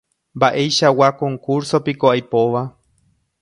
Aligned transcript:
Mba'eichagua 0.37 1.09
concurso-piko 1.19 2.07
aipóva. 2.15 2.63